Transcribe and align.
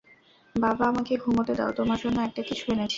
বাবা, 0.55 0.83
আমাকে 0.87 1.13
ঘুমোতে 1.17 1.53
দাও 1.55 1.71
তোমার 1.71 1.97
জন্য 2.03 2.17
একটা 2.21 2.41
কিছু 2.41 2.65
এনেছি। 2.67 2.89